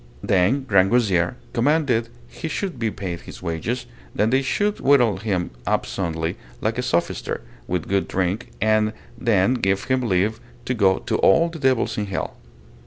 Then 0.23 0.63
Grangousier 0.65 1.35
commanded 1.53 2.09
he 2.27 2.47
should 2.47 2.79
be 2.79 2.89
paid 2.89 3.21
his 3.21 3.43
wages, 3.43 3.85
that 4.15 4.31
they 4.31 4.41
should 4.41 4.79
whittle 4.79 5.17
him 5.17 5.51
up 5.67 5.85
soundly, 5.85 6.37
like 6.59 6.79
a 6.79 6.81
sophister, 6.81 7.41
with 7.67 7.87
good 7.87 8.07
drink, 8.07 8.49
and 8.59 8.93
then 9.15 9.53
give 9.53 9.83
him 9.83 10.01
leave 10.01 10.39
to 10.65 10.73
go 10.73 10.97
to 10.97 11.17
all 11.17 11.49
the 11.49 11.59
devils 11.59 11.99
in 11.99 12.07
hell. 12.07 12.35